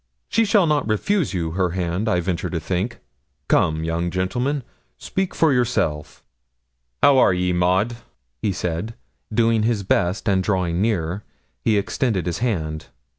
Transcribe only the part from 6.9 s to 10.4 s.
'How are ye, Maud?' he said, doing his best,